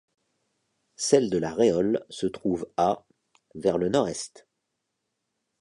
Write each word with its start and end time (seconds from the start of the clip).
Celle 0.95 1.29
de 1.29 1.37
La 1.37 1.53
Réole 1.53 2.03
se 2.09 2.25
trouve 2.25 2.67
à 2.75 3.05
vers 3.53 3.77
le 3.77 3.87
nord-est. 3.89 4.47